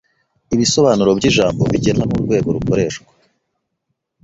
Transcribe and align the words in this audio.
Ibisobanuro 0.55 1.09
byijambo 1.19 1.61
bigenwa 1.73 2.03
nurwego 2.07 2.47
rukoreshwa. 2.55 3.09